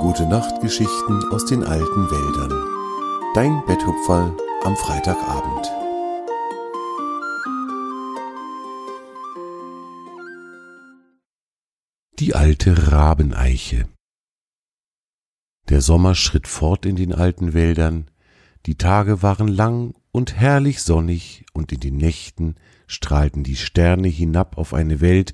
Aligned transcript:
Gute 0.00 0.26
Nachtgeschichten 0.26 1.24
aus 1.32 1.44
den 1.46 1.64
alten 1.64 2.08
Wäldern. 2.08 2.52
Dein 3.34 3.64
Betthupferl 3.66 4.32
am 4.62 4.76
Freitagabend. 4.76 5.66
Die 12.20 12.32
alte 12.36 12.92
Rabeneiche. 12.92 13.88
Der 15.68 15.80
Sommer 15.80 16.14
schritt 16.14 16.46
fort 16.46 16.86
in 16.86 16.94
den 16.94 17.12
alten 17.12 17.52
Wäldern, 17.52 18.08
die 18.66 18.78
Tage 18.78 19.20
waren 19.22 19.48
lang 19.48 19.94
und 20.18 20.34
herrlich 20.34 20.82
sonnig, 20.82 21.46
und 21.52 21.70
in 21.70 21.78
den 21.78 21.96
Nächten 21.96 22.56
strahlten 22.88 23.44
die 23.44 23.54
Sterne 23.54 24.08
hinab 24.08 24.58
auf 24.58 24.74
eine 24.74 25.00
Welt, 25.00 25.32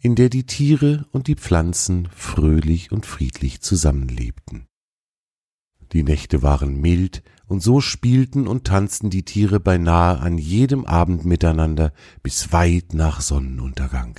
in 0.00 0.14
der 0.14 0.30
die 0.30 0.46
Tiere 0.46 1.04
und 1.12 1.26
die 1.26 1.34
Pflanzen 1.34 2.08
fröhlich 2.16 2.92
und 2.92 3.04
friedlich 3.04 3.60
zusammenlebten. 3.60 4.68
Die 5.92 6.02
Nächte 6.02 6.42
waren 6.42 6.80
mild, 6.80 7.22
und 7.46 7.62
so 7.62 7.82
spielten 7.82 8.46
und 8.46 8.64
tanzten 8.64 9.10
die 9.10 9.26
Tiere 9.26 9.60
beinahe 9.60 10.20
an 10.20 10.38
jedem 10.38 10.86
Abend 10.86 11.26
miteinander 11.26 11.92
bis 12.22 12.54
weit 12.54 12.94
nach 12.94 13.20
Sonnenuntergang. 13.20 14.18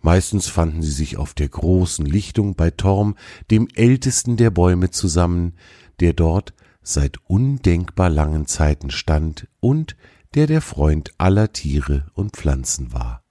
Meistens 0.00 0.48
fanden 0.48 0.82
sie 0.82 0.90
sich 0.90 1.16
auf 1.16 1.32
der 1.32 1.48
großen 1.48 2.04
Lichtung 2.04 2.56
bei 2.56 2.72
Torm, 2.72 3.14
dem 3.52 3.68
ältesten 3.72 4.36
der 4.36 4.50
Bäume, 4.50 4.90
zusammen, 4.90 5.52
der 6.00 6.12
dort 6.12 6.54
seit 6.82 7.18
undenkbar 7.26 8.10
langen 8.10 8.46
Zeiten 8.46 8.90
stand 8.90 9.48
und 9.60 9.96
der 10.34 10.46
der 10.46 10.60
Freund 10.60 11.12
aller 11.18 11.52
Tiere 11.52 12.06
und 12.14 12.36
Pflanzen 12.36 12.92
war. 12.92 13.22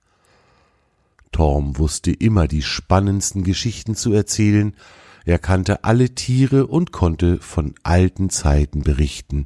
Torm 1.32 1.78
wusste 1.78 2.12
immer 2.12 2.48
die 2.48 2.62
spannendsten 2.62 3.44
Geschichten 3.44 3.96
zu 3.96 4.14
erzählen, 4.14 4.76
er 5.24 5.40
kannte 5.40 5.84
alle 5.84 6.16
Tiere 6.16 6.68
und 6.68 6.92
konnte 6.92 7.38
von 7.38 7.76
alten 7.84 8.30
Zeiten 8.30 8.82
berichten, 8.82 9.46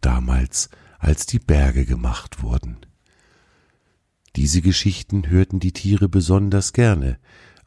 damals, 0.00 0.68
als 0.98 1.26
die 1.26 1.38
Berge 1.38 1.84
gemacht 1.84 2.42
wurden. 2.42 2.78
Diese 4.36 4.62
Geschichten 4.62 5.28
hörten 5.28 5.60
die 5.60 5.72
Tiere 5.72 6.08
besonders 6.08 6.72
gerne, 6.72 7.18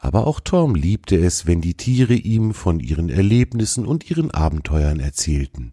aber 0.06 0.28
auch 0.28 0.40
Torm 0.40 0.76
liebte 0.76 1.18
es, 1.18 1.48
wenn 1.48 1.62
die 1.62 1.74
Tiere 1.74 2.14
ihm 2.14 2.54
von 2.54 2.80
ihren 2.80 3.10
Erlebnissen 3.10 3.88
und 3.88 4.08
ihren 4.08 4.30
Abenteuern 4.30 5.00
erzählten. 5.00 5.72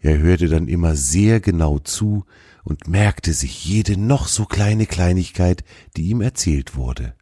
Er 0.00 0.16
hörte 0.16 0.48
dann 0.48 0.68
immer 0.68 0.96
sehr 0.96 1.38
genau 1.38 1.78
zu 1.78 2.24
und 2.64 2.88
merkte 2.88 3.34
sich 3.34 3.66
jede 3.66 3.98
noch 3.98 4.26
so 4.26 4.46
kleine 4.46 4.86
Kleinigkeit, 4.86 5.64
die 5.98 6.08
ihm 6.08 6.22
erzählt 6.22 6.76
wurde. 6.76 7.14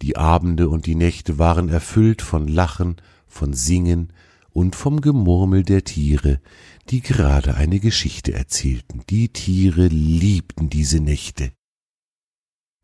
Die 0.00 0.16
Abende 0.16 0.68
und 0.68 0.86
die 0.86 0.94
Nächte 0.94 1.40
waren 1.40 1.70
erfüllt 1.70 2.22
von 2.22 2.46
Lachen, 2.46 2.94
von 3.26 3.52
Singen 3.52 4.12
und 4.52 4.76
vom 4.76 5.00
Gemurmel 5.00 5.64
der 5.64 5.82
Tiere, 5.82 6.40
die 6.88 7.00
gerade 7.00 7.56
eine 7.56 7.80
Geschichte 7.80 8.32
erzählten. 8.32 9.02
Die 9.10 9.30
Tiere 9.30 9.88
liebten 9.88 10.70
diese 10.70 11.00
Nächte. 11.00 11.50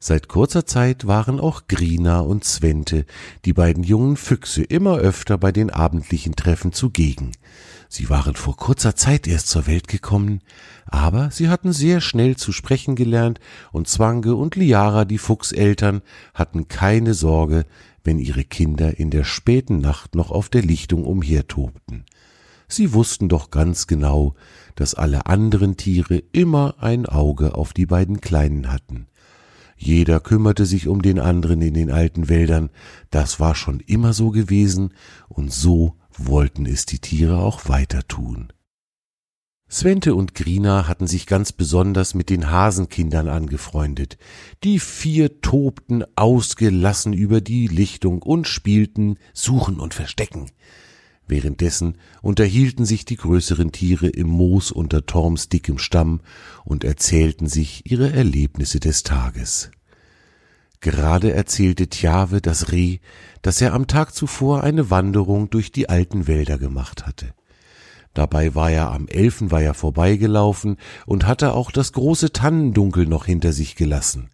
Seit 0.05 0.27
kurzer 0.27 0.67
Zeit 0.67 1.07
waren 1.07 1.39
auch 1.39 1.69
Grina 1.69 2.19
und 2.19 2.43
Svente, 2.43 3.07
die 3.45 3.53
beiden 3.53 3.85
jungen 3.85 4.17
Füchse, 4.17 4.65
immer 4.65 4.97
öfter 4.97 5.39
bei 5.39 5.53
den 5.53 5.71
abendlichen 5.71 6.35
Treffen 6.35 6.73
zugegen. 6.73 7.31
Sie 7.89 8.11
waren 8.11 8.35
vor 8.35 8.57
kurzer 8.57 8.97
Zeit 8.97 9.29
erst 9.29 9.47
zur 9.47 9.69
Welt 9.69 9.87
gekommen, 9.87 10.41
aber 10.87 11.31
sie 11.31 11.49
hatten 11.49 11.73
sehr 11.73 12.01
schnell 12.01 12.35
zu 12.35 12.51
sprechen 12.51 12.97
gelernt, 12.97 13.39
und 13.71 13.87
Zwange 13.87 14.35
und 14.35 14.57
Liara, 14.57 15.05
die 15.05 15.19
Fuchseltern, 15.19 16.03
hatten 16.35 16.67
keine 16.67 17.15
Sorge, 17.15 17.65
wenn 18.03 18.19
ihre 18.19 18.43
Kinder 18.43 18.99
in 18.99 19.11
der 19.11 19.23
späten 19.23 19.79
Nacht 19.79 20.17
noch 20.17 20.33
auf 20.33 20.49
der 20.49 20.63
Lichtung 20.63 21.05
umhertobten. 21.05 22.07
Sie 22.67 22.93
wussten 22.93 23.29
doch 23.29 23.53
ganz 23.53 23.87
genau, 23.87 24.35
dass 24.75 24.97
alle 24.97 25.27
anderen 25.27 25.77
Tiere 25.77 26.25
immer 26.33 26.75
ein 26.81 27.07
Auge 27.07 27.55
auf 27.55 27.73
die 27.73 27.87
beiden 27.87 28.21
Kleinen 28.21 28.73
hatten. 28.73 29.07
Jeder 29.85 30.21
kümmerte 30.21 30.65
sich 30.65 30.87
um 30.87 31.03
den 31.03 31.19
anderen 31.19 31.61
in 31.61 31.75
den 31.75 31.91
alten 31.91 32.29
Wäldern, 32.29 32.71
das 33.11 33.41
war 33.41 33.57
schon 33.57 33.81
immer 33.81 34.13
so 34.13 34.31
gewesen, 34.31 34.95
und 35.29 35.53
so 35.53 35.97
wollten 36.17 36.67
es 36.67 36.87
die 36.87 37.01
Tiere 37.01 37.39
auch 37.39 37.69
weiter 37.69 38.07
tun. 38.07 38.53
Svente 39.69 40.15
und 40.15 40.37
Grina 40.37 40.87
hatten 40.87 41.09
sich 41.09 41.27
ganz 41.27 41.51
besonders 41.51 42.15
mit 42.15 42.31
den 42.31 42.49
Hasenkindern 42.49 43.29
angefreundet. 43.29 44.19
Die 44.63 44.79
vier 44.79 45.41
tobten 45.41 46.05
ausgelassen 46.15 47.13
über 47.13 47.41
die 47.41 47.67
Lichtung 47.67 48.23
und 48.23 48.47
spielten 48.47 49.17
Suchen 49.33 49.81
und 49.81 49.95
Verstecken. 49.95 50.53
Währenddessen 51.29 51.97
unterhielten 52.21 52.85
sich 52.85 53.05
die 53.05 53.17
größeren 53.17 53.73
Tiere 53.73 54.09
im 54.09 54.29
Moos 54.29 54.71
unter 54.71 55.07
Torms 55.07 55.49
dickem 55.49 55.79
Stamm 55.79 56.21
und 56.65 56.85
erzählten 56.85 57.47
sich 57.47 57.91
ihre 57.91 58.13
Erlebnisse 58.13 58.81
des 58.81 59.03
Tages. 59.03 59.71
Gerade 60.81 61.33
erzählte 61.33 61.89
Tjave 61.89 62.41
das 62.41 62.73
Reh, 62.73 62.99
dass 63.41 63.61
er 63.61 63.73
am 63.73 63.87
Tag 63.87 64.15
zuvor 64.15 64.65
eine 64.65 64.91
Wanderung 64.91 65.49
durch 65.49 65.71
die 65.71 65.89
alten 65.89 66.27
Wälder 66.27 66.59
gemacht 66.59 67.07
hatte. 67.07 67.35
Dabei 68.15 68.55
war 68.55 68.71
er 68.71 68.91
am 68.91 69.07
Elfenweiher 69.07 69.75
vorbeigelaufen 69.75 70.77
und 71.07 71.27
hatte 71.27 71.55
auch 71.55 71.71
das 71.71 71.93
große 71.93 72.33
Tannendunkel 72.33 73.07
noch 73.07 73.27
hinter 73.27 73.53
sich 73.53 73.77
gelassen. 73.77 74.29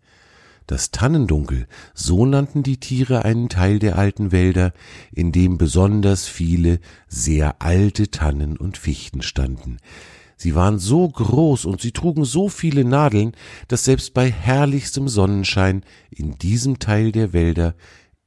Das 0.69 0.91
Tannendunkel, 0.91 1.67
so 1.95 2.27
nannten 2.27 2.63
die 2.63 2.79
Tiere 2.79 3.25
einen 3.25 3.49
Teil 3.49 3.79
der 3.79 3.97
alten 3.97 4.33
Wälder, 4.33 4.75
in 5.11 5.33
dem 5.33 5.57
besonders 5.57 6.29
viele 6.29 6.79
sehr 7.09 7.63
alte 7.63 8.11
Tannen 8.11 8.59
und 8.59 8.77
Fichten 8.77 9.23
standen. 9.23 9.79
Sie 10.37 10.55
waren 10.55 10.79
so 10.79 11.09
groß 11.09 11.65
und 11.65 11.81
sie 11.81 11.93
trugen 11.93 12.27
so 12.27 12.51
viele 12.51 12.85
Nadeln, 12.85 13.33
dass 13.69 13.87
selbst 13.87 14.13
bei 14.13 14.31
herrlichstem 14.31 15.09
Sonnenschein 15.09 15.85
in 16.11 16.37
diesem 16.37 16.79
Teil 16.79 17.13
der 17.13 17.33
Wälder 17.33 17.75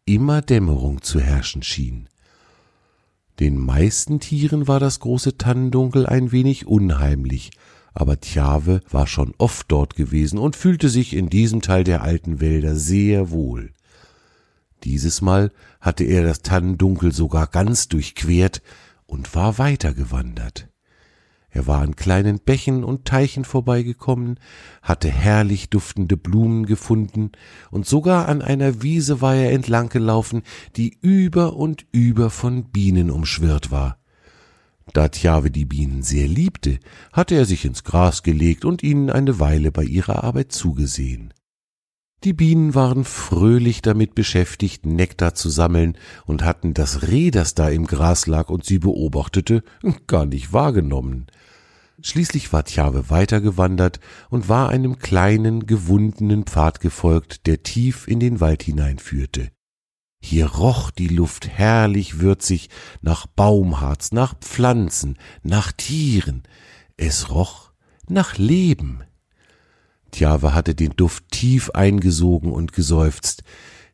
immer 0.05 0.41
Dämmerung 0.41 1.03
zu 1.03 1.19
herrschen 1.19 1.61
schien. 1.61 2.09
Den 3.39 3.55
meisten 3.55 4.19
Tieren 4.19 4.67
war 4.67 4.79
das 4.79 4.99
große 4.99 5.37
Tannendunkel 5.37 6.07
ein 6.07 6.31
wenig 6.31 6.65
unheimlich, 6.65 7.51
aber 7.93 8.19
Tjave 8.19 8.81
war 8.89 9.07
schon 9.07 9.33
oft 9.37 9.71
dort 9.71 9.95
gewesen 9.95 10.39
und 10.39 10.55
fühlte 10.55 10.89
sich 10.89 11.15
in 11.15 11.29
diesem 11.29 11.61
Teil 11.61 11.83
der 11.83 12.03
alten 12.03 12.39
Wälder 12.39 12.75
sehr 12.75 13.31
wohl. 13.31 13.73
Dieses 14.83 15.21
Mal 15.21 15.51
hatte 15.79 16.03
er 16.03 16.23
das 16.23 16.41
Tannendunkel 16.41 17.11
sogar 17.11 17.47
ganz 17.47 17.87
durchquert 17.87 18.61
und 19.05 19.35
war 19.35 19.57
weitergewandert. 19.57 20.69
Er 21.53 21.67
war 21.67 21.81
an 21.81 21.97
kleinen 21.97 22.39
Bächen 22.39 22.85
und 22.85 23.03
Teichen 23.03 23.43
vorbeigekommen, 23.43 24.39
hatte 24.81 25.09
herrlich 25.09 25.69
duftende 25.69 26.15
Blumen 26.15 26.65
gefunden, 26.65 27.33
und 27.71 27.85
sogar 27.85 28.29
an 28.29 28.41
einer 28.41 28.81
Wiese 28.81 29.19
war 29.19 29.35
er 29.35 29.51
entlang 29.51 29.89
gelaufen, 29.89 30.43
die 30.77 30.97
über 31.01 31.57
und 31.57 31.85
über 31.91 32.29
von 32.29 32.71
Bienen 32.71 33.11
umschwirrt 33.11 33.69
war. 33.69 34.00
Da 34.93 35.07
Tjave 35.07 35.51
die 35.51 35.65
Bienen 35.65 36.03
sehr 36.03 36.27
liebte, 36.27 36.79
hatte 37.13 37.35
er 37.35 37.45
sich 37.45 37.65
ins 37.65 37.83
Gras 37.83 38.23
gelegt 38.23 38.65
und 38.65 38.83
ihnen 38.83 39.09
eine 39.09 39.39
Weile 39.39 39.71
bei 39.71 39.83
ihrer 39.83 40.23
Arbeit 40.23 40.51
zugesehen. 40.51 41.33
Die 42.23 42.33
Bienen 42.33 42.75
waren 42.75 43.03
fröhlich 43.03 43.81
damit 43.81 44.13
beschäftigt, 44.13 44.85
Nektar 44.85 45.33
zu 45.33 45.49
sammeln 45.49 45.97
und 46.25 46.43
hatten 46.43 46.75
das 46.75 47.07
Reh, 47.07 47.31
das 47.31 47.55
da 47.55 47.69
im 47.69 47.87
Gras 47.87 48.27
lag 48.27 48.49
und 48.49 48.63
sie 48.63 48.77
beobachtete, 48.77 49.63
gar 50.07 50.27
nicht 50.27 50.53
wahrgenommen. 50.53 51.27
Schließlich 52.03 52.51
war 52.53 52.63
Tjave 52.63 53.09
weitergewandert 53.09 53.99
und 54.29 54.49
war 54.49 54.69
einem 54.69 54.99
kleinen, 54.99 55.65
gewundenen 55.65 56.45
Pfad 56.45 56.79
gefolgt, 56.79 57.47
der 57.47 57.63
tief 57.63 58.07
in 58.07 58.19
den 58.19 58.39
Wald 58.39 58.63
hineinführte. 58.63 59.49
Hier 60.21 60.45
roch 60.45 60.91
die 60.91 61.07
Luft 61.07 61.47
herrlich 61.49 62.19
würzig 62.19 62.69
nach 63.01 63.25
Baumharz, 63.25 64.11
nach 64.11 64.35
Pflanzen, 64.39 65.17
nach 65.43 65.71
Tieren. 65.71 66.43
Es 66.95 67.31
roch 67.31 67.71
nach 68.07 68.37
Leben. 68.37 69.03
Tjave 70.11 70.53
hatte 70.53 70.75
den 70.75 70.91
Duft 70.95 71.31
tief 71.31 71.71
eingesogen 71.71 72.51
und 72.51 72.71
geseufzt. 72.71 73.43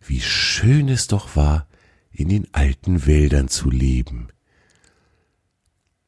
Wie 0.05 0.21
schön 0.21 0.89
es 0.89 1.07
doch 1.07 1.35
war, 1.35 1.67
in 2.11 2.29
den 2.29 2.53
alten 2.53 3.05
Wäldern 3.05 3.47
zu 3.47 3.69
leben. 3.69 4.29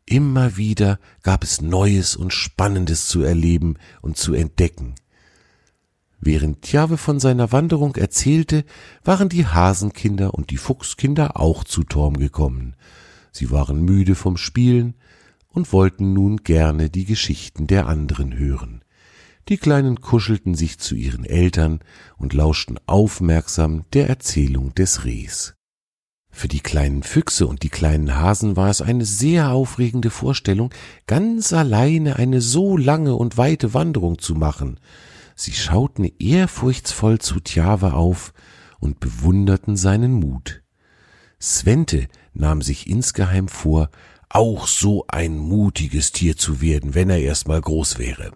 Immer 0.06 0.58
wieder 0.58 1.00
gab 1.22 1.44
es 1.44 1.62
Neues 1.62 2.16
und 2.16 2.34
Spannendes 2.34 3.08
zu 3.08 3.22
erleben 3.22 3.78
und 4.02 4.18
zu 4.18 4.34
entdecken. 4.34 4.96
Während 6.22 6.64
Tjave 6.64 6.98
von 6.98 7.20
seiner 7.20 7.52
Wanderung 7.52 7.96
erzählte, 7.96 8.66
waren 9.04 9.30
die 9.30 9.46
Hasenkinder 9.46 10.34
und 10.34 10.50
die 10.50 10.58
Fuchskinder 10.58 11.40
auch 11.40 11.64
zu 11.64 11.84
Torm 11.84 12.18
gekommen. 12.18 12.76
Sie 13.32 13.52
waren 13.52 13.82
müde 13.82 14.16
vom 14.16 14.36
Spielen 14.36 14.96
und 15.48 15.72
wollten 15.72 16.14
nun 16.14 16.38
gerne 16.38 16.90
die 16.90 17.06
Geschichten 17.06 17.68
der 17.68 17.88
anderen 17.88 18.38
hören. 18.38 18.84
Die 19.48 19.58
Kleinen 19.58 20.02
kuschelten 20.02 20.54
sich 20.56 20.78
zu 20.78 20.94
ihren 20.96 21.26
Eltern 21.26 21.80
und 22.18 22.34
lauschten 22.34 22.80
aufmerksam 22.86 23.84
der 23.94 24.10
Erzählung 24.10 24.76
des 24.76 25.06
Rehs. 25.06 25.56
Für 26.30 26.48
die 26.48 26.60
kleinen 26.60 27.02
Füchse 27.02 27.48
und 27.48 27.64
die 27.64 27.70
kleinen 27.70 28.16
Hasen 28.16 28.56
war 28.56 28.70
es 28.70 28.82
eine 28.82 29.06
sehr 29.06 29.50
aufregende 29.50 30.12
Vorstellung, 30.12 30.72
ganz 31.08 31.54
alleine 31.54 32.18
eine 32.18 32.42
so 32.42 32.78
lange 32.78 33.16
und 33.16 33.38
weite 33.38 33.74
Wanderung 33.74 34.20
zu 34.20 34.36
machen. 34.36 34.80
Sie 35.42 35.54
schauten 35.54 36.04
ehrfurchtsvoll 36.20 37.20
zu 37.20 37.40
Tjave 37.40 37.94
auf 37.94 38.34
und 38.82 39.00
bewunderten 39.00 39.78
seinen 39.78 40.12
Mut. 40.12 40.64
Svente 41.40 42.10
nahm 42.34 42.62
sich 42.62 42.90
insgeheim 42.90 43.48
vor, 43.48 43.90
auch 44.28 44.68
so 44.68 45.06
ein 45.08 45.38
mutiges 45.38 46.12
Tier 46.12 46.36
zu 46.36 46.60
werden, 46.60 46.94
wenn 46.94 47.10
er 47.10 47.22
erst 47.22 47.48
mal 47.48 47.62
groß 47.62 48.00
wäre. 48.00 48.34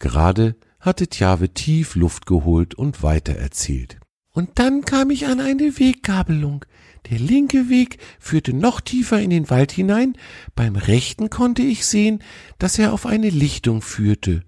Gerade 0.00 0.56
hatte 0.80 1.06
Tjave 1.06 1.54
tief 1.54 1.94
Luft 1.94 2.26
geholt 2.26 2.74
und 2.74 3.04
weitererzählt. 3.04 4.00
Und 4.32 4.58
dann 4.58 4.84
kam 4.84 5.10
ich 5.10 5.26
an 5.26 5.38
eine 5.38 5.78
Weggabelung. 5.78 6.64
Der 7.10 7.20
linke 7.20 7.68
Weg 7.68 7.98
führte 8.18 8.52
noch 8.52 8.80
tiefer 8.80 9.20
in 9.20 9.30
den 9.30 9.50
Wald 9.50 9.70
hinein, 9.70 10.18
beim 10.56 10.74
rechten 10.74 11.30
konnte 11.30 11.62
ich 11.62 11.86
sehen, 11.86 12.24
dass 12.58 12.76
er 12.76 12.92
auf 12.92 13.06
eine 13.06 13.30
Lichtung 13.30 13.82
führte, 13.82 14.42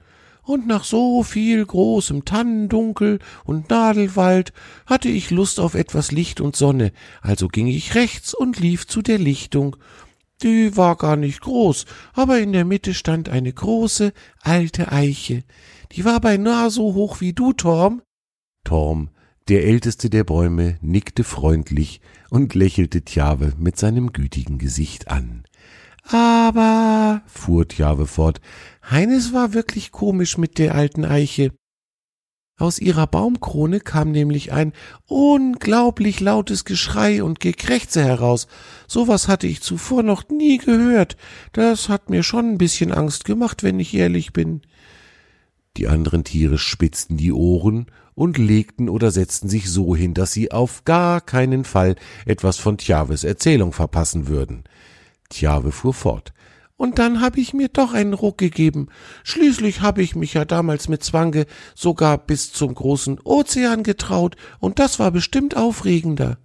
und 0.48 0.66
nach 0.66 0.84
so 0.84 1.22
viel 1.22 1.64
großem 1.64 2.24
Tannendunkel 2.24 3.18
und 3.44 3.68
Nadelwald 3.68 4.54
hatte 4.86 5.10
ich 5.10 5.30
Lust 5.30 5.60
auf 5.60 5.74
etwas 5.74 6.10
Licht 6.10 6.40
und 6.40 6.56
Sonne, 6.56 6.92
also 7.20 7.48
ging 7.48 7.66
ich 7.66 7.94
rechts 7.94 8.32
und 8.32 8.58
lief 8.58 8.86
zu 8.86 9.02
der 9.02 9.18
Lichtung. 9.18 9.76
Die 10.42 10.76
war 10.76 10.96
gar 10.96 11.16
nicht 11.16 11.42
groß, 11.42 11.84
aber 12.14 12.38
in 12.38 12.52
der 12.52 12.64
Mitte 12.64 12.94
stand 12.94 13.28
eine 13.28 13.52
große, 13.52 14.12
alte 14.40 14.90
Eiche. 14.90 15.44
Die 15.92 16.04
war 16.04 16.20
beinahe 16.20 16.70
so 16.70 16.94
hoch 16.94 17.20
wie 17.20 17.34
du, 17.34 17.52
Torm. 17.52 18.00
Torm, 18.64 19.10
der 19.48 19.64
älteste 19.64 20.08
der 20.08 20.24
Bäume, 20.24 20.78
nickte 20.80 21.24
freundlich 21.24 22.00
und 22.30 22.54
lächelte 22.54 23.02
Tjave 23.02 23.52
mit 23.58 23.76
seinem 23.76 24.12
gütigen 24.12 24.56
Gesicht 24.56 25.08
an. 25.08 25.44
Aber, 26.10 27.22
fuhr 27.26 27.68
Tjave 27.68 28.06
fort, 28.06 28.40
Heines 28.90 29.34
war 29.34 29.52
wirklich 29.52 29.92
komisch 29.92 30.38
mit 30.38 30.58
der 30.58 30.74
alten 30.74 31.04
Eiche. 31.04 31.52
Aus 32.56 32.80
ihrer 32.80 33.06
Baumkrone 33.06 33.78
kam 33.78 34.10
nämlich 34.10 34.52
ein 34.52 34.72
unglaublich 35.06 36.18
lautes 36.18 36.64
Geschrei 36.64 37.22
und 37.22 37.38
Gekrächze 37.38 38.02
heraus. 38.02 38.48
So 38.88 39.06
was 39.06 39.28
hatte 39.28 39.46
ich 39.46 39.60
zuvor 39.60 40.02
noch 40.02 40.28
nie 40.28 40.58
gehört. 40.58 41.16
Das 41.52 41.88
hat 41.88 42.10
mir 42.10 42.22
schon 42.22 42.52
ein 42.52 42.58
bisschen 42.58 42.90
Angst 42.90 43.24
gemacht, 43.24 43.62
wenn 43.62 43.78
ich 43.78 43.94
ehrlich 43.94 44.32
bin. 44.32 44.62
Die 45.76 45.86
anderen 45.86 46.24
Tiere 46.24 46.58
spitzten 46.58 47.16
die 47.16 47.32
Ohren 47.32 47.86
und 48.14 48.38
legten 48.38 48.88
oder 48.88 49.12
setzten 49.12 49.48
sich 49.48 49.70
so 49.70 49.94
hin, 49.94 50.14
dass 50.14 50.32
sie 50.32 50.50
auf 50.50 50.84
gar 50.84 51.20
keinen 51.20 51.62
Fall 51.62 51.94
etwas 52.26 52.56
von 52.56 52.78
Tjaves 52.78 53.22
Erzählung 53.22 53.72
verpassen 53.72 54.26
würden. 54.26 54.64
Tjave 55.30 55.72
fuhr 55.72 55.94
fort. 55.94 56.32
Und 56.76 57.00
dann 57.00 57.20
habe 57.20 57.40
ich 57.40 57.54
mir 57.54 57.68
doch 57.68 57.92
einen 57.92 58.14
Ruck 58.14 58.38
gegeben. 58.38 58.88
Schließlich 59.24 59.80
habe 59.80 60.00
ich 60.00 60.14
mich 60.14 60.34
ja 60.34 60.44
damals 60.44 60.88
mit 60.88 61.02
Zwange 61.02 61.46
sogar 61.74 62.18
bis 62.18 62.52
zum 62.52 62.72
großen 62.72 63.18
Ozean 63.24 63.82
getraut, 63.82 64.36
und 64.60 64.78
das 64.78 64.98
war 65.00 65.10
bestimmt 65.10 65.56
aufregender. 65.56 66.38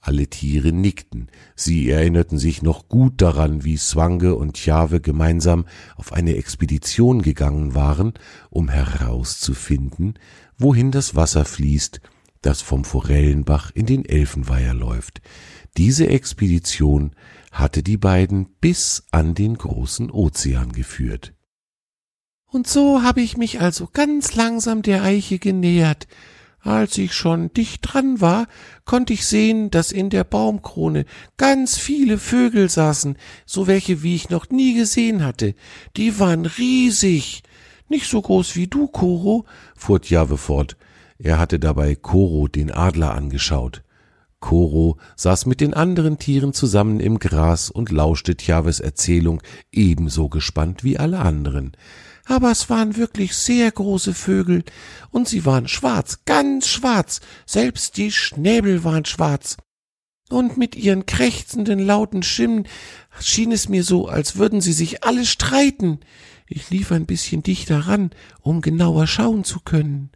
Alle 0.00 0.28
Tiere 0.28 0.72
nickten. 0.72 1.28
Sie 1.56 1.90
erinnerten 1.90 2.38
sich 2.38 2.62
noch 2.62 2.88
gut 2.88 3.20
daran, 3.20 3.64
wie 3.64 3.76
Swange 3.76 4.36
und 4.36 4.54
Tjave 4.54 5.00
gemeinsam 5.00 5.66
auf 5.96 6.12
eine 6.12 6.36
Expedition 6.36 7.20
gegangen 7.22 7.74
waren, 7.74 8.14
um 8.48 8.68
herauszufinden, 8.68 10.14
wohin 10.56 10.92
das 10.92 11.16
Wasser 11.16 11.44
fließt, 11.44 12.00
das 12.42 12.62
vom 12.62 12.84
Forellenbach 12.84 13.70
in 13.74 13.86
den 13.86 14.04
Elfenweiher 14.04 14.74
läuft. 14.74 15.20
Diese 15.76 16.08
Expedition 16.08 17.12
hatte 17.52 17.82
die 17.82 17.96
beiden 17.96 18.46
bis 18.60 19.04
an 19.10 19.34
den 19.34 19.56
großen 19.56 20.10
Ozean 20.10 20.72
geführt. 20.72 21.34
Und 22.50 22.66
so 22.66 23.02
habe 23.02 23.20
ich 23.20 23.36
mich 23.36 23.60
also 23.60 23.88
ganz 23.92 24.34
langsam 24.34 24.82
der 24.82 25.02
Eiche 25.02 25.38
genähert. 25.38 26.06
Als 26.60 26.98
ich 26.98 27.14
schon 27.14 27.52
dicht 27.52 27.80
dran 27.82 28.20
war, 28.20 28.46
konnte 28.84 29.12
ich 29.12 29.26
sehen, 29.26 29.70
dass 29.70 29.92
in 29.92 30.10
der 30.10 30.24
Baumkrone 30.24 31.04
ganz 31.36 31.78
viele 31.78 32.18
Vögel 32.18 32.68
saßen, 32.68 33.16
so 33.46 33.66
welche 33.66 34.02
wie 34.02 34.14
ich 34.14 34.30
noch 34.30 34.50
nie 34.50 34.74
gesehen 34.74 35.24
hatte. 35.24 35.54
Die 35.96 36.18
waren 36.18 36.46
riesig. 36.46 37.42
Nicht 37.88 38.08
so 38.08 38.20
groß 38.20 38.56
wie 38.56 38.66
du, 38.66 38.88
Koro, 38.88 39.46
fuhr 39.76 40.02
Tjave 40.02 40.36
fort. 40.36 40.76
Er 41.18 41.38
hatte 41.38 41.58
dabei 41.58 41.96
Koro 41.96 42.46
den 42.48 42.70
Adler 42.70 43.14
angeschaut. 43.14 43.82
Koro 44.40 44.98
saß 45.16 45.46
mit 45.46 45.60
den 45.60 45.74
anderen 45.74 46.18
Tieren 46.18 46.52
zusammen 46.52 47.00
im 47.00 47.18
Gras 47.18 47.70
und 47.70 47.90
lauschte 47.90 48.36
Tjaves 48.36 48.78
Erzählung 48.78 49.42
ebenso 49.72 50.28
gespannt 50.28 50.84
wie 50.84 50.96
alle 50.98 51.18
anderen. 51.18 51.72
Aber 52.24 52.52
es 52.52 52.70
waren 52.70 52.96
wirklich 52.96 53.34
sehr 53.34 53.70
große 53.70 54.14
Vögel, 54.14 54.62
und 55.10 55.26
sie 55.28 55.44
waren 55.44 55.66
schwarz, 55.66 56.20
ganz 56.24 56.68
schwarz, 56.68 57.20
selbst 57.46 57.96
die 57.96 58.12
Schnäbel 58.12 58.84
waren 58.84 59.06
schwarz. 59.06 59.56
Und 60.28 60.58
mit 60.58 60.76
ihren 60.76 61.06
krächzenden 61.06 61.78
lauten 61.78 62.22
Stimmen 62.22 62.68
schien 63.18 63.50
es 63.50 63.68
mir 63.68 63.82
so, 63.82 64.08
als 64.08 64.36
würden 64.36 64.60
sie 64.60 64.74
sich 64.74 65.02
alle 65.04 65.24
streiten. 65.24 66.00
Ich 66.46 66.70
lief 66.70 66.92
ein 66.92 67.06
bisschen 67.06 67.42
dichter 67.42 67.88
ran, 67.88 68.10
um 68.42 68.60
genauer 68.60 69.06
schauen 69.06 69.42
zu 69.42 69.60
können. 69.60 70.10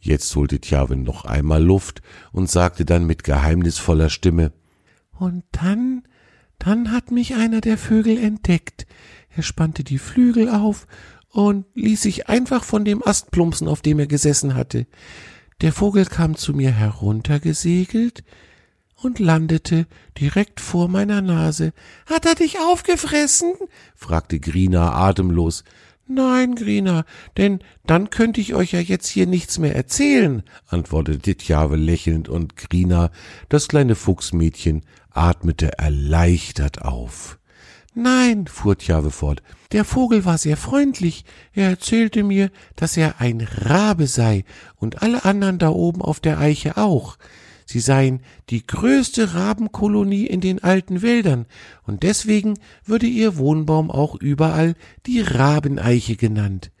Jetzt 0.00 0.34
holte 0.34 0.60
Tjavin 0.60 1.02
noch 1.02 1.24
einmal 1.24 1.62
Luft 1.62 2.02
und 2.32 2.50
sagte 2.50 2.84
dann 2.84 3.06
mit 3.06 3.22
geheimnisvoller 3.22 4.08
Stimme 4.08 4.52
Und 5.18 5.44
dann, 5.52 6.02
dann 6.58 6.90
hat 6.90 7.10
mich 7.10 7.34
einer 7.34 7.60
der 7.60 7.76
Vögel 7.76 8.18
entdeckt. 8.18 8.86
Er 9.28 9.42
spannte 9.42 9.84
die 9.84 9.98
Flügel 9.98 10.48
auf 10.48 10.86
und 11.28 11.66
ließ 11.74 12.02
sich 12.02 12.28
einfach 12.28 12.64
von 12.64 12.84
dem 12.84 13.06
Ast 13.06 13.30
plumpsen, 13.30 13.68
auf 13.68 13.82
dem 13.82 13.98
er 13.98 14.06
gesessen 14.06 14.54
hatte. 14.54 14.86
Der 15.60 15.72
Vogel 15.72 16.06
kam 16.06 16.36
zu 16.36 16.54
mir 16.54 16.70
heruntergesegelt 16.70 18.24
und 18.96 19.18
landete 19.18 19.86
direkt 20.18 20.60
vor 20.60 20.88
meiner 20.88 21.20
Nase. 21.20 21.72
Hat 22.06 22.26
er 22.26 22.34
dich 22.34 22.58
aufgefressen? 22.58 23.52
fragte 23.94 24.40
Grina 24.40 24.92
atemlos. 24.92 25.64
Nein, 26.12 26.56
Grina, 26.56 27.04
denn 27.36 27.60
dann 27.86 28.10
könnte 28.10 28.40
ich 28.40 28.56
euch 28.56 28.72
ja 28.72 28.80
jetzt 28.80 29.06
hier 29.06 29.28
nichts 29.28 29.58
mehr 29.58 29.76
erzählen, 29.76 30.42
antwortete 30.66 31.36
Tjave 31.36 31.76
lächelnd, 31.76 32.28
und 32.28 32.56
Grina, 32.56 33.12
das 33.48 33.68
kleine 33.68 33.94
Fuchsmädchen, 33.94 34.82
atmete 35.10 35.78
erleichtert 35.78 36.82
auf. 36.82 37.38
Nein, 37.94 38.48
fuhr 38.48 38.76
Tjave 38.76 39.12
fort, 39.12 39.40
der 39.70 39.84
Vogel 39.84 40.24
war 40.24 40.36
sehr 40.36 40.56
freundlich. 40.56 41.24
Er 41.52 41.70
erzählte 41.70 42.24
mir, 42.24 42.50
dass 42.74 42.96
er 42.96 43.20
ein 43.20 43.40
Rabe 43.40 44.08
sei 44.08 44.44
und 44.74 45.02
alle 45.02 45.24
anderen 45.24 45.60
da 45.60 45.68
oben 45.68 46.02
auf 46.02 46.18
der 46.18 46.40
Eiche 46.40 46.76
auch. 46.76 47.18
Sie 47.70 47.78
seien 47.78 48.22
die 48.48 48.66
größte 48.66 49.34
Rabenkolonie 49.34 50.26
in 50.26 50.40
den 50.40 50.60
alten 50.60 51.02
Wäldern, 51.02 51.46
und 51.84 52.02
deswegen 52.02 52.58
würde 52.84 53.06
ihr 53.06 53.36
Wohnbaum 53.36 53.92
auch 53.92 54.16
überall 54.16 54.74
die 55.06 55.20
Rabeneiche 55.20 56.16
genannt. 56.16 56.72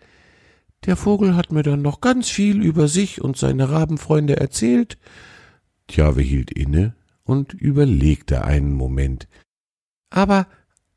Der 0.86 0.96
Vogel 0.96 1.36
hat 1.36 1.52
mir 1.52 1.62
dann 1.62 1.80
noch 1.80 2.00
ganz 2.00 2.28
viel 2.28 2.60
über 2.60 2.88
sich 2.88 3.20
und 3.20 3.36
seine 3.36 3.70
Rabenfreunde 3.70 4.38
erzählt. 4.38 4.98
Tjave 5.86 6.22
hielt 6.22 6.50
inne 6.50 6.96
und 7.22 7.54
überlegte 7.54 8.42
einen 8.42 8.74
Moment. 8.74 9.28
Aber, 10.10 10.48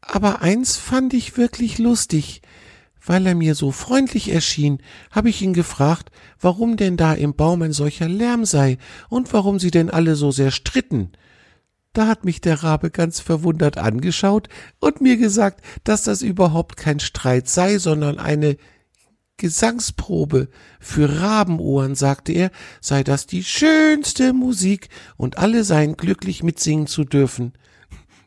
aber 0.01 0.41
eins 0.41 0.75
fand 0.75 1.13
ich 1.13 1.37
wirklich 1.37 1.77
lustig. 1.77 2.41
Weil 3.05 3.25
er 3.27 3.35
mir 3.35 3.53
so 3.53 3.71
freundlich 3.71 4.31
erschien, 4.31 4.79
habe 5.11 5.29
ich 5.29 5.41
ihn 5.41 5.53
gefragt, 5.53 6.09
warum 6.39 6.77
denn 6.77 6.95
da 6.95 7.13
im 7.13 7.35
Baum 7.35 7.61
ein 7.61 7.73
solcher 7.73 8.07
Lärm 8.07 8.45
sei 8.45 8.77
und 9.09 9.33
warum 9.33 9.59
sie 9.59 9.71
denn 9.71 9.89
alle 9.89 10.15
so 10.15 10.31
sehr 10.31 10.51
stritten. 10.51 11.11
Da 11.91 12.07
hat 12.07 12.25
mich 12.25 12.41
der 12.41 12.63
Rabe 12.63 12.89
ganz 12.89 13.19
verwundert 13.19 13.77
angeschaut 13.77 14.47
und 14.79 15.01
mir 15.01 15.17
gesagt, 15.17 15.63
dass 15.83 16.03
das 16.03 16.21
überhaupt 16.21 16.77
kein 16.77 16.99
Streit 16.99 17.47
sei, 17.47 17.77
sondern 17.77 18.19
eine 18.19 18.57
Gesangsprobe. 19.37 20.47
Für 20.79 21.21
Rabenohren, 21.21 21.95
sagte 21.95 22.31
er, 22.31 22.51
sei 22.81 23.03
das 23.03 23.27
die 23.27 23.43
schönste 23.43 24.33
Musik 24.33 24.89
und 25.17 25.37
alle 25.37 25.63
seien 25.63 25.97
glücklich 25.97 26.41
mitsingen 26.41 26.87
zu 26.87 27.03
dürfen. 27.03 27.53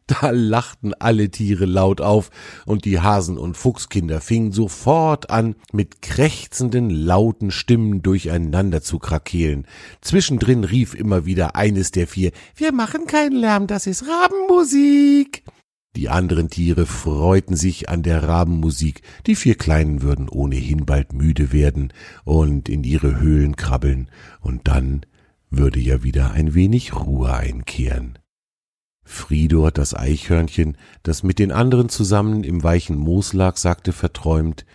Da 0.20 0.30
lachten 0.30 0.94
alle 0.94 1.30
Tiere 1.30 1.64
laut 1.64 2.00
auf, 2.00 2.30
und 2.64 2.84
die 2.84 3.00
Hasen 3.00 3.38
und 3.38 3.56
Fuchskinder 3.56 4.20
fingen 4.20 4.52
sofort 4.52 5.30
an, 5.30 5.56
mit 5.72 6.00
krächzenden, 6.00 6.90
lauten 6.90 7.50
Stimmen 7.50 8.02
durcheinander 8.02 8.82
zu 8.82 9.00
krakeelen. 9.00 9.66
Zwischendrin 10.00 10.62
rief 10.62 10.94
immer 10.94 11.26
wieder 11.26 11.56
eines 11.56 11.90
der 11.90 12.06
vier 12.06 12.30
Wir 12.54 12.72
machen 12.72 13.08
keinen 13.08 13.36
Lärm, 13.36 13.66
das 13.66 13.88
ist 13.88 14.04
Rabenmusik. 14.06 15.42
Die 15.96 16.08
anderen 16.08 16.50
Tiere 16.50 16.86
freuten 16.86 17.56
sich 17.56 17.88
an 17.88 18.02
der 18.02 18.22
Rabenmusik, 18.22 19.02
die 19.26 19.34
vier 19.34 19.56
Kleinen 19.56 20.02
würden 20.02 20.28
ohnehin 20.28 20.86
bald 20.86 21.14
müde 21.14 21.52
werden 21.52 21.92
und 22.24 22.68
in 22.68 22.84
ihre 22.84 23.18
Höhlen 23.18 23.56
krabbeln, 23.56 24.08
und 24.40 24.68
dann 24.68 25.04
würde 25.50 25.80
ja 25.80 26.04
wieder 26.04 26.30
ein 26.30 26.54
wenig 26.54 26.94
Ruhe 26.94 27.34
einkehren. 27.34 28.18
Fridor, 29.06 29.70
das 29.70 29.94
Eichhörnchen, 29.94 30.76
das 31.04 31.22
mit 31.22 31.38
den 31.38 31.52
anderen 31.52 31.88
zusammen 31.88 32.44
im 32.44 32.62
weichen 32.62 32.98
Moos 32.98 33.32
lag, 33.32 33.56
sagte 33.56 33.92
verträumt 33.92 34.66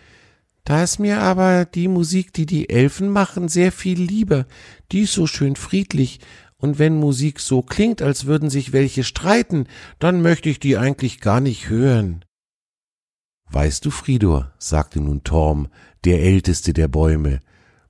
Da 0.63 0.83
ist 0.83 0.99
mir 0.99 1.19
aber 1.19 1.65
die 1.65 1.89
Musik, 1.89 2.33
die 2.33 2.45
die 2.45 2.69
Elfen 2.69 3.09
machen, 3.09 3.49
sehr 3.49 3.71
viel 3.71 4.01
lieber, 4.01 4.45
die 4.91 5.01
ist 5.01 5.13
so 5.13 5.27
schön 5.27 5.55
friedlich, 5.55 6.19
und 6.57 6.79
wenn 6.79 6.95
Musik 6.95 7.39
so 7.39 7.61
klingt, 7.61 8.01
als 8.01 8.25
würden 8.25 8.49
sich 8.49 8.71
welche 8.71 9.03
streiten, 9.03 9.65
dann 9.99 10.21
möchte 10.21 10.47
ich 10.47 10.59
die 10.59 10.77
eigentlich 10.77 11.19
gar 11.19 11.41
nicht 11.41 11.69
hören. 11.69 12.23
Weißt 13.49 13.83
du, 13.83 13.91
Fridor, 13.91 14.53
sagte 14.59 15.01
nun 15.01 15.23
Torm, 15.23 15.67
der 16.05 16.21
älteste 16.21 16.71
der 16.71 16.87
Bäume, 16.87 17.41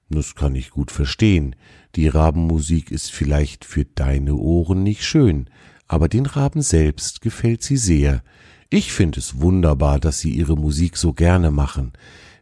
das 0.09 0.35
kann 0.35 0.55
ich 0.55 0.71
gut 0.71 0.89
verstehen, 0.89 1.55
die 1.95 2.07
Rabenmusik 2.07 2.89
ist 2.89 3.11
vielleicht 3.11 3.65
für 3.65 3.85
deine 3.85 4.35
Ohren 4.35 4.83
nicht 4.83 5.03
schön, 5.03 5.49
aber 5.91 6.07
den 6.07 6.25
Raben 6.25 6.61
selbst 6.61 7.19
gefällt 7.19 7.63
sie 7.63 7.75
sehr. 7.75 8.23
Ich 8.69 8.93
finde 8.93 9.19
es 9.19 9.41
wunderbar, 9.41 9.99
dass 9.99 10.21
sie 10.21 10.31
ihre 10.31 10.55
Musik 10.55 10.95
so 10.95 11.11
gerne 11.11 11.51
machen. 11.51 11.91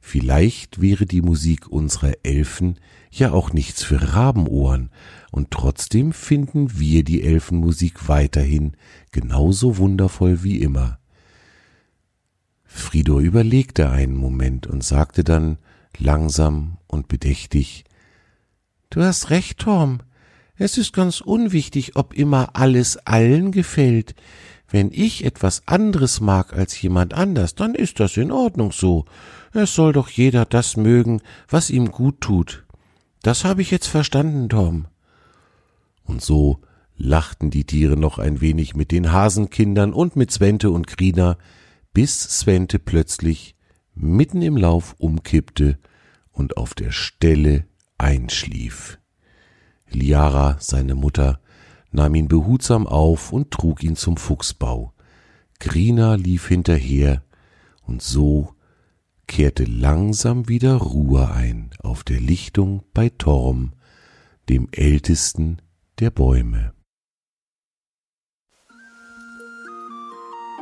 Vielleicht 0.02 0.82
wäre 0.82 1.08
die 1.08 1.24
Musik 1.24 1.68
unserer 1.68 2.14
Elfen 2.22 2.78
ja 3.10 3.32
auch 3.32 3.52
nichts 3.52 3.84
für 3.84 4.14
Rabenohren, 4.14 4.92
und 5.32 5.50
trotzdem 5.50 6.14
finden 6.14 6.78
wir 6.78 7.04
die 7.04 7.24
Elfenmusik 7.24 8.08
weiterhin 8.08 8.74
genauso 9.12 9.78
wundervoll 9.78 10.44
wie 10.44 10.62
immer. 10.62 11.00
Fridor 12.66 13.20
überlegte 13.20 13.90
einen 13.90 14.16
Moment 14.16 14.68
und 14.68 14.84
sagte 14.84 15.24
dann 15.24 15.58
langsam 15.98 16.78
und 16.86 17.08
bedächtig 17.08 17.84
Du 18.92 19.02
hast 19.02 19.32
recht, 19.32 19.58
Tom. 19.58 20.02
Es 20.60 20.78
ist 20.78 20.92
ganz 20.92 21.22
unwichtig, 21.22 21.96
ob 21.96 22.14
immer 22.14 22.50
alles 22.58 22.98
allen 23.08 23.54
gefällt. 23.54 24.14
Wenn 24.70 24.92
ich 24.92 25.24
etwas 25.24 25.64
anderes 25.68 26.20
mag 26.20 26.54
als 26.54 26.80
jemand 26.82 27.14
anders, 27.14 27.56
dann 27.56 27.74
ist 27.74 28.02
das 28.02 28.18
in 28.18 28.30
Ordnung 28.30 28.74
so. 28.74 29.06
Es 29.54 29.74
soll 29.74 29.94
doch 29.94 30.10
jeder 30.10 30.46
das 30.46 30.76
mögen, 30.76 31.22
was 31.48 31.70
ihm 31.70 31.92
gut 31.92 32.20
tut. 32.20 32.66
Das 33.22 33.46
habe 33.46 33.62
ich 33.62 33.72
jetzt 33.72 33.88
verstanden, 33.88 34.50
Tom. 34.50 34.88
Und 36.04 36.22
so 36.22 36.60
lachten 36.98 37.50
die 37.52 37.64
Tiere 37.64 37.96
noch 37.96 38.20
ein 38.20 38.42
wenig 38.42 38.76
mit 38.76 38.92
den 38.92 39.14
Hasenkindern 39.14 39.94
und 39.94 40.18
mit 40.18 40.30
Svente 40.30 40.72
und 40.72 40.88
Krina, 40.88 41.38
bis 41.94 42.22
Svente 42.22 42.80
plötzlich 42.80 43.56
mitten 43.96 44.42
im 44.42 44.58
Lauf 44.58 44.94
umkippte 44.98 45.80
und 46.34 46.58
auf 46.58 46.74
der 46.74 46.92
Stelle 46.92 47.66
einschlief. 47.98 48.99
Liara, 49.92 50.58
seine 50.60 50.96
Mutter, 50.96 51.40
nahm 51.92 52.16
ihn 52.16 52.28
behutsam 52.28 52.88
auf 52.88 53.32
und 53.32 53.52
trug 53.52 53.84
ihn 53.84 53.96
zum 53.96 54.18
Fuchsbau. 54.18 54.94
Grina 55.60 56.16
lief 56.16 56.48
hinterher, 56.48 57.24
und 57.86 58.02
so 58.02 58.54
kehrte 59.28 59.64
langsam 59.66 60.48
wieder 60.48 60.76
Ruhe 60.76 61.30
ein 61.32 61.72
auf 61.82 62.04
der 62.04 62.20
Lichtung 62.20 62.84
bei 62.94 63.10
Torm, 63.10 63.74
dem 64.50 64.68
ältesten 64.72 65.62
der 66.00 66.10
Bäume. 66.10 66.74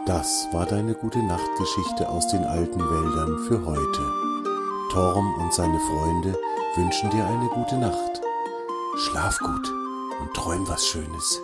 Das 0.06 0.48
war 0.54 0.66
deine 0.66 0.94
gute 0.94 1.22
Nachtgeschichte 1.22 2.08
aus 2.08 2.28
den 2.30 2.44
alten 2.44 2.80
Wäldern 2.80 3.40
für 3.48 3.66
heute. 3.66 4.28
Torm 4.92 5.34
und 5.42 5.54
seine 5.54 5.80
Freunde 5.80 6.34
wünschen 6.76 7.10
dir 7.10 7.26
eine 7.26 7.50
gute 7.50 7.78
Nacht. 7.78 8.22
Schlaf 9.00 9.38
gut 9.38 9.72
und 10.20 10.34
träum 10.34 10.68
was 10.68 10.88
Schönes. 10.88 11.40